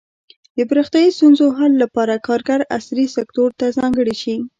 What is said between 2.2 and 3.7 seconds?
کارګر عصري سکتور ته